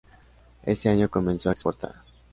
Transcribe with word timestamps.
Ese 0.63 0.89
año 0.89 1.11
comenzó 1.11 1.49
a 1.49 1.51
exportar. 1.51 1.93